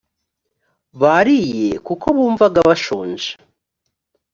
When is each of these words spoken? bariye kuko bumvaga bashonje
bariye 1.01 1.69
kuko 1.87 2.05
bumvaga 2.15 2.59
bashonje 2.67 3.29